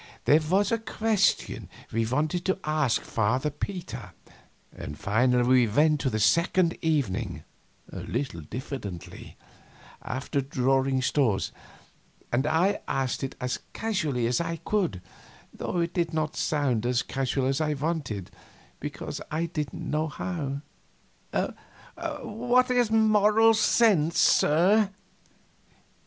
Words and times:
There 0.25 0.39
was 0.49 0.71
a 0.71 0.79
question 0.79 1.69
which 1.91 1.93
we 1.93 2.05
wanted 2.07 2.43
to 2.45 2.57
ask 2.63 3.03
Father 3.03 3.51
Peter, 3.51 4.13
and 4.75 4.97
finally 4.97 5.43
we 5.43 5.67
went 5.67 6.01
there 6.01 6.09
the 6.09 6.19
second 6.19 6.75
evening, 6.81 7.43
a 7.91 7.99
little 7.99 8.41
diffidently, 8.41 9.37
after 10.01 10.41
drawing 10.41 11.03
straws, 11.03 11.51
and 12.31 12.47
I 12.47 12.79
asked 12.87 13.23
it 13.23 13.35
as 13.39 13.59
casually 13.73 14.25
as 14.25 14.41
I 14.41 14.55
could, 14.65 15.03
though 15.53 15.77
it 15.77 15.93
did 15.93 16.15
not 16.15 16.35
sound 16.35 16.83
as 16.87 17.03
casual 17.03 17.45
as 17.45 17.61
I 17.61 17.75
wanted, 17.75 18.31
because 18.79 19.21
I 19.29 19.45
didn't 19.45 19.87
know 19.87 20.07
how: 20.07 20.61
"What 22.23 22.71
is 22.71 22.87
the 22.89 22.95
Moral 22.95 23.53
Sense, 23.53 24.17
sir?" 24.17 24.89